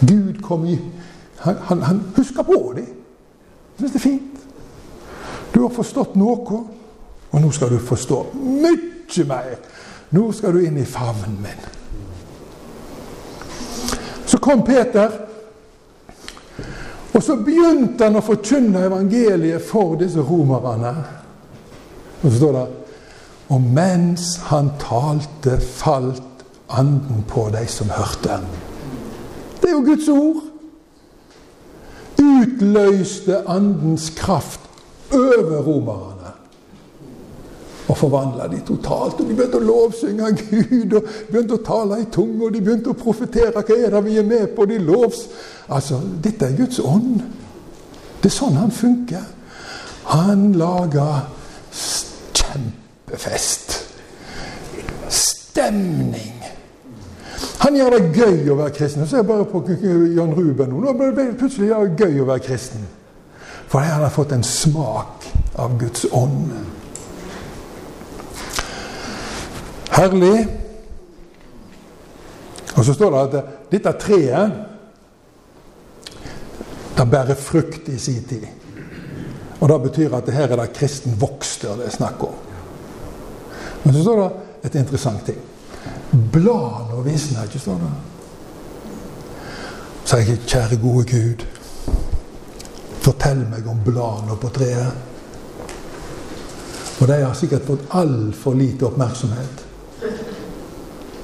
[0.00, 0.78] Gud kom i
[1.38, 2.86] Han, han, han husker på dem.
[3.78, 4.40] Syns det er fint.
[5.54, 6.64] Du har forstått noe,
[7.30, 9.56] og nå skal du forstå mye mer.
[10.10, 11.64] Nå skal du inn i favnen min.
[14.28, 15.12] Så kom Peter,
[17.12, 20.92] og så begynte han å forkynne evangeliet for disse romerne.
[22.22, 22.66] Og så står det
[23.48, 28.40] Og mens han talte, falt anden på de som hørte.
[29.62, 30.42] Det er jo Guds ord.
[32.20, 34.60] Utløste andens kraft
[35.12, 36.17] over romerne
[37.88, 39.20] og forvandla de totalt.
[39.20, 42.92] Og De begynte å lovsynge Gud, og begynte å tale i tunge, og de begynte
[42.92, 43.62] å profetere.
[43.64, 44.68] Hva er det vi er med på?
[44.68, 45.26] De lovs...
[45.68, 47.20] Altså, dette er Guds ånd.
[48.22, 49.24] Det er sånn han funker.
[50.08, 51.26] Han lager
[52.32, 53.76] kjempefest.
[55.12, 56.38] Stemning.
[57.58, 59.04] Han gjør det gøy å være kristen.
[59.06, 60.80] Så jeg bare på Jan Ruben nå.
[60.84, 62.84] Nå ble det plutselig gøy å være kristen.
[63.68, 65.28] For han har fått en smak
[65.60, 66.52] av Guds ånd.
[69.98, 70.46] Herlig.
[72.76, 74.64] Og så står det at dette treet
[76.98, 78.46] det bærer frukt i sin tid.
[79.60, 82.34] Og Det betyr at her er det kristen vokster det er snakk om.
[83.82, 84.30] Men så står det
[84.68, 85.38] et interessant ting.
[86.32, 87.92] Bladene og visene, ikke, står det.
[90.04, 91.44] Så jeg, kjære gode Gud,
[93.02, 94.92] fortell meg om bladene på treet.
[97.00, 99.67] Og de har sikkert fått altfor lite oppmerksomhet.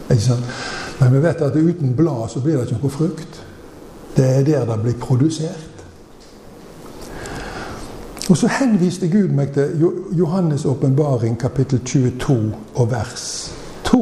[0.08, 3.40] Men vi vet at uten blad så blir det ikke noe frukt.
[4.16, 5.70] Det er der det blir produsert.
[8.30, 9.82] Og så henviste Gud meg til
[10.16, 13.52] Johannes' åpenbaring, kapittel 22 og vers
[13.84, 14.00] 2.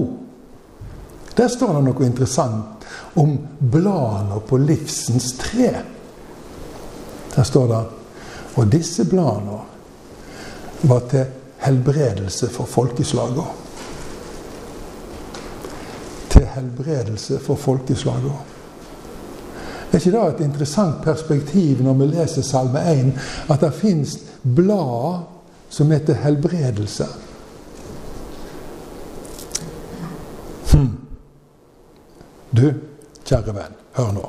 [1.36, 2.86] Der står det noe interessant
[3.18, 3.38] om
[3.72, 5.72] bladene på livsens tre.
[7.34, 7.82] Der står det
[8.54, 9.58] Og disse bladene
[10.82, 11.24] var til
[11.58, 13.61] helbredelse for folkeslagene.
[16.42, 18.32] Til helbredelse for folkeslagene.
[19.92, 23.12] Er ikke det et interessant perspektiv når vi leser Salme 1,
[23.52, 24.16] at det fins
[24.56, 25.20] blad
[25.70, 27.06] som heter helbredelse?
[30.72, 30.90] Hmm.
[32.56, 32.66] Du,
[33.22, 34.26] kjære venn, hør nå.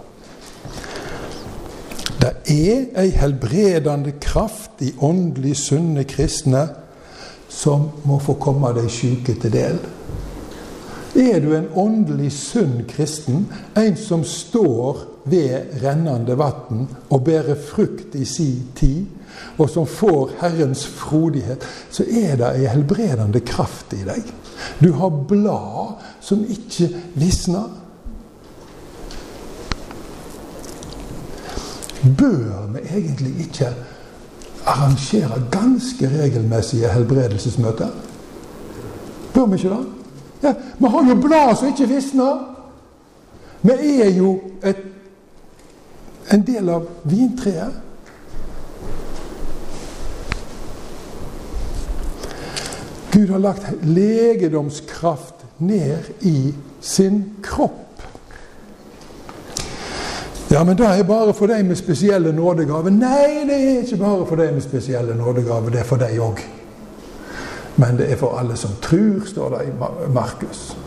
[2.21, 6.67] Det er ei helbredende kraft i åndelig sunne kristne
[7.49, 9.81] som må få komme de syke til del.
[11.15, 13.45] Er du en åndelig sunn kristen,
[13.77, 19.05] en som står ved rennende vann og bærer frukt i si tid,
[19.57, 21.61] og som får Herrens frodighet,
[21.93, 24.25] så er det ei helbredende kraft i deg.
[24.81, 27.69] Du har blad som ikke visner.
[32.03, 33.69] Bør vi egentlig ikke
[34.65, 37.91] arrangere ganske regelmessige helbredelsesmøter?
[39.33, 40.02] Bør vi ikke det?
[40.43, 42.41] Ja, Vi har jo blad som ikke visner.
[43.61, 44.89] Vi er jo et
[46.31, 47.79] en del av vintreet.
[53.13, 58.01] Gud har lagt legedomskraft ned i sin kropp.
[60.49, 62.93] Ja, men det er bare for deg med spesielle nådegaver.
[62.93, 65.69] Nei, det er ikke bare for deg med spesielle nådegaver.
[65.73, 66.41] Det er for deg òg.
[67.77, 70.77] Men det er for alle som tror, står det i Markus.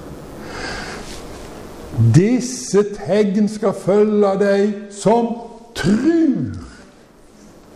[2.15, 5.31] Disse tegn skal følge deg som
[5.75, 6.53] trur,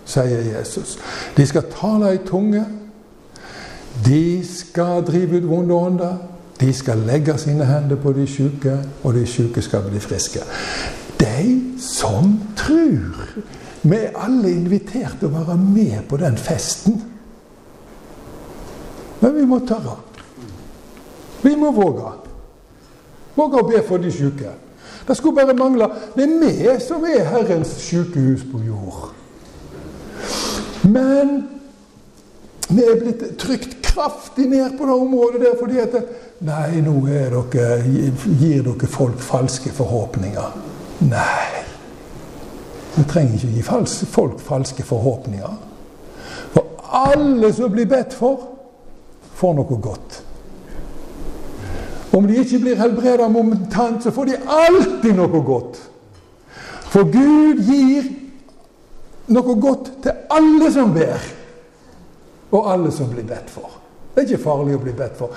[0.05, 0.99] sier Jesus.
[1.37, 2.65] De skal tale i tunge.
[4.05, 6.17] De skal drive ut vonde ånder.
[6.61, 10.43] De skal legge sine hender på de syke, og de syke skal bli friske.
[11.21, 13.17] De som trur.
[13.83, 17.01] Vi er alle invitert til å være med på den festen.
[19.21, 19.97] Men vi må tørre.
[21.43, 22.13] Vi må våge.
[23.37, 24.53] Våge å be for de syke.
[25.07, 25.89] Det skulle bare mangle.
[26.17, 29.11] Det er vi som er Herrens sykehus på jord.
[30.83, 31.49] Men
[32.71, 35.97] vi er blitt trykt kraftig ned på det området der fordi at
[36.41, 37.43] Nei, nå dere,
[38.41, 40.55] gir dere folk falske forhåpninger.
[41.11, 41.65] Nei.
[42.95, 45.59] Vi trenger ikke å gi folk falske forhåpninger.
[46.55, 48.50] For alle som blir bedt for,
[49.41, 50.23] får noe godt.
[52.13, 55.79] Om de ikke blir helbreda momentant, så får de alltid noe godt.
[56.91, 58.09] For Gud gir
[59.31, 61.29] noe godt til alle som ber,
[62.51, 63.79] og alle som blir bedt for.
[64.11, 65.37] Det er ikke farlig å bli bedt for.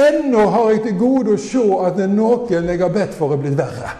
[0.00, 3.58] Ennå har jeg til gode å se at noen jeg har bedt for, er blitt
[3.58, 3.92] verre.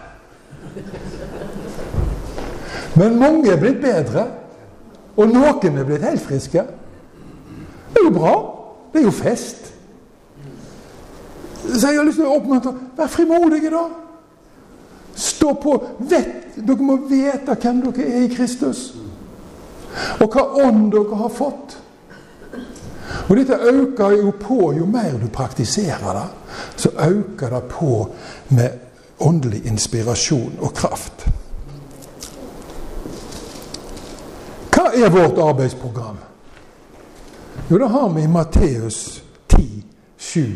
[2.97, 4.25] Men mange er blitt bedre,
[5.15, 6.65] og noen er blitt helt friske.
[7.91, 8.33] Det er jo bra.
[8.91, 9.73] Det er jo fest.
[11.73, 13.85] Så jeg har lyst til å oppmuntre Vær frimodige, da.
[15.15, 15.75] Stå på.
[16.09, 18.91] Vet, dere må vite hvem dere er i Kristus.
[20.21, 21.77] Og hva ånd dere har fått.
[23.27, 26.27] Og dette øker jo på jo mer du praktiserer det.
[26.75, 28.07] Så øker det på
[28.49, 28.69] med
[29.19, 31.27] åndelig inspirasjon og kraft.
[34.71, 36.17] Hva er vårt arbeidsprogram?
[37.71, 39.83] Jo, det har vi i Matteus 10,
[40.19, 40.55] 7-8.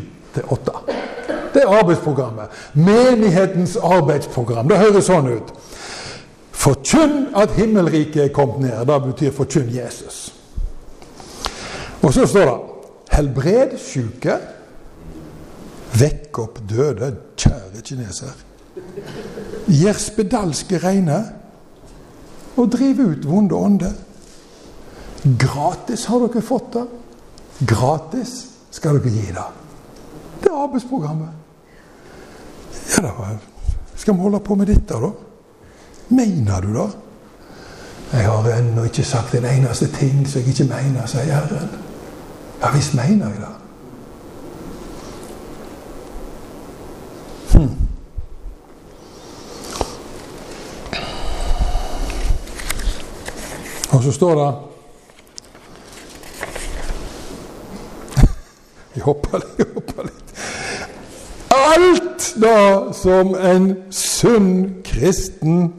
[1.54, 2.48] Det er arbeidsprogrammet.
[2.74, 4.68] Menighetens arbeidsprogram.
[4.68, 5.54] Det høres sånn ut.
[6.52, 8.82] Forkynn at himmelriket er kommet ned.
[8.84, 10.18] Det betyr forkynn Jesus.
[12.02, 12.58] Og så står det
[13.16, 14.36] Helbred syke.
[15.96, 17.14] Vekk opp døde.
[17.40, 18.36] Kjære kineser.
[19.72, 21.22] Gjør spedalske reine.
[22.60, 23.96] Og drive ut vonde ånder.
[25.40, 26.86] Gratis har dere fått det.
[27.64, 29.44] Gratis skal dere gi det.
[30.42, 31.28] Det er arbeidsprogrammet.
[32.96, 33.10] Ja da,
[33.96, 35.10] skal vi holde på med dette, da?
[36.08, 36.90] Mener du det?
[38.12, 41.70] Jeg har ennå ikke sagt en eneste ting som jeg ikke mener, sier Herren.
[42.60, 43.54] Ja visst mener jeg det.
[47.54, 47.70] Hmm.
[53.90, 54.65] Og så står det
[59.06, 60.32] hopper litt, hoppa litt.
[61.56, 64.50] Alt da som en sunn
[64.86, 65.70] kristen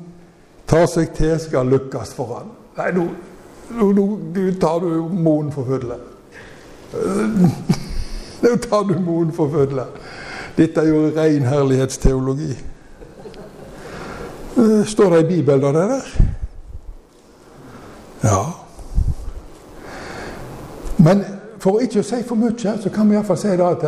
[0.68, 2.54] tar seg til, skal lykkes for han.
[2.78, 3.08] Nei, nå,
[3.78, 4.06] nå,
[4.36, 6.00] nå tar du moen for fulle.
[8.42, 9.88] Nå tar du moen for fulle.
[10.58, 12.56] Dette er jo ren herlighetsteologi.
[14.90, 16.08] Står det i Bibelen, da, det der?
[18.24, 18.40] Ja.
[20.98, 21.26] Men
[21.68, 23.82] for ikke å si for mye, så kan vi iallfall si at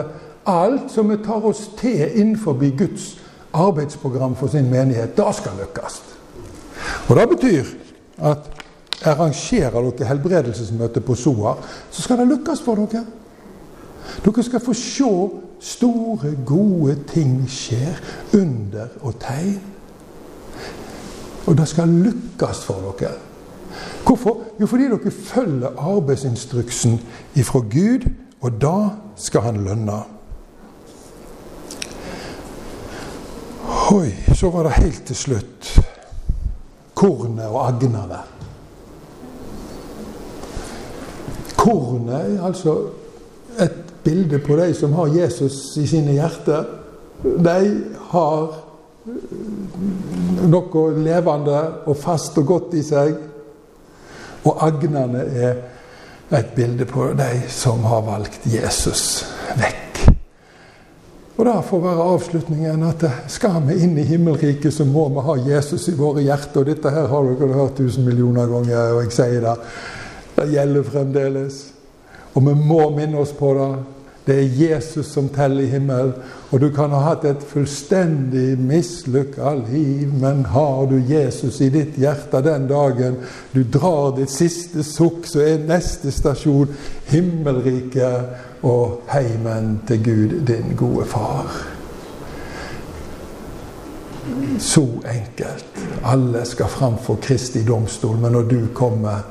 [0.49, 3.13] alt som vi tar oss til innenfor Guds
[3.55, 6.01] arbeidsprogram for sin menighet, det skal lykkes.
[7.07, 7.65] Og Det betyr
[8.17, 8.49] at
[9.07, 11.55] arrangerer dere helbredelsesmøte på SOA,
[11.91, 13.05] så skal det lykkes for dere.
[14.25, 15.13] Dere skal få se
[15.59, 17.95] store, gode ting skjer.
[18.33, 19.59] Under og tegn.
[21.47, 23.15] Og det skal lykkes for dere.
[24.05, 24.37] Hvorfor?
[24.61, 26.99] Jo, fordi dere følger arbeidsinstruksen
[27.35, 28.07] ifra Gud,
[28.41, 28.75] og da
[29.19, 29.99] skal han lønne.
[33.91, 35.79] Oi, så var det helt til slutt
[36.99, 38.19] kornet og agnene.
[41.59, 42.75] Kornet er altså
[43.59, 46.67] et bilde på de som har Jesus i sine hjerter.
[47.23, 47.59] De
[48.11, 48.59] har
[50.49, 53.15] noe levende og fast og godt i seg.
[54.47, 55.59] Og agnene er
[56.31, 59.25] et bilde på de som har valgt Jesus
[59.57, 59.79] vekk.
[61.39, 65.35] Og da får være avslutningen at skal vi inn i himmelriket, så må vi ha
[65.53, 66.61] Jesus i våre hjerter.
[66.61, 69.53] Og dette her har dere hørt tusen millioner ganger, og jeg sier det.
[70.35, 71.61] Det gjelder fremdeles.
[72.35, 73.69] Og vi må minne oss på det.
[74.29, 76.11] Det er Jesus som teller i himmelen.
[76.51, 81.97] Og du kan ha hatt et fullstendig mislykka liv, men har du Jesus i ditt
[81.97, 83.15] hjerte den dagen
[83.55, 86.69] du drar ditt siste sukk, så er neste stasjon
[87.09, 91.49] himmelriket og heimen til Gud, din gode far.
[94.61, 95.81] Så enkelt.
[96.05, 99.25] Alle skal fram for Kristi domstol, men når du kommer,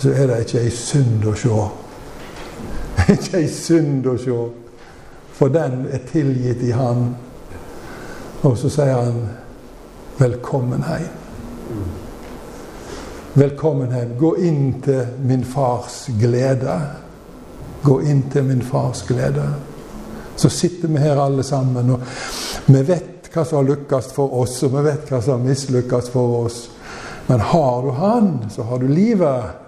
[0.00, 1.60] så er det ikke ei synd å se.
[3.08, 4.34] Ikke ei synd å se,
[5.38, 7.14] for den er tilgitt i Han.
[8.42, 9.28] Og så sier han
[10.18, 11.16] 'velkommen hjem'.
[13.34, 14.18] Velkommen hjem.
[14.18, 16.80] Gå inn til min fars glede.
[17.82, 19.44] Gå inn til min fars glede.
[20.36, 22.00] Så sitter vi her alle sammen, og
[22.66, 26.10] vi vet hva som har lykkes for oss, og vi vet hva som har mislykkes
[26.10, 26.70] for oss.
[27.26, 29.67] Men har du Han, så har du livet.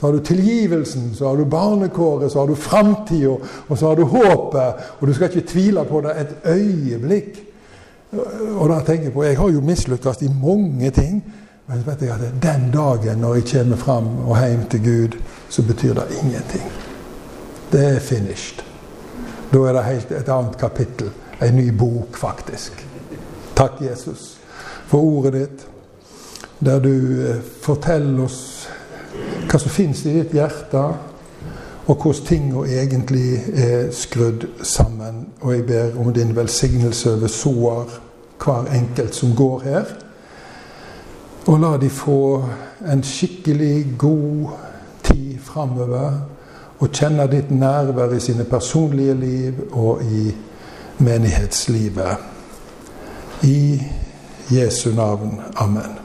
[0.00, 3.34] Så har du tilgivelsen, så har du barnekåret, så har du framtida,
[3.68, 4.74] og så har du håpet.
[4.98, 7.42] Og du skal ikke tvile på det et øyeblikk.
[8.56, 11.20] Og da tenker jeg på, Jeg har jo mislykkes i mange ting.
[11.66, 15.62] Men vet jeg at den dagen når jeg kommer fram og hjem til Gud, så
[15.62, 16.72] betyr det ingenting.
[17.72, 18.64] Det er finished.
[19.52, 21.10] Da er det helt et annet kapittel.
[21.42, 22.86] En ny bok, faktisk.
[23.56, 24.38] Takk, Jesus,
[24.86, 25.68] for ordet ditt,
[26.64, 28.68] der du eh, forteller oss
[29.50, 30.82] hva som fins i ditt hjerte,
[31.90, 35.26] og hvordan tinga egentlig er skrudd sammen.
[35.40, 38.00] Og jeg ber om din velsignelse over såer,
[38.44, 39.84] hver enkelt som går her.
[41.46, 42.44] Og la de få
[42.92, 44.52] en skikkelig god
[45.02, 46.20] tid framover
[46.80, 50.30] og kjenne ditt nærvær i sine personlige liv og i
[50.98, 52.16] menighetslivet.
[53.42, 53.82] I
[54.50, 55.40] Jesu navn.
[55.56, 55.99] Amen.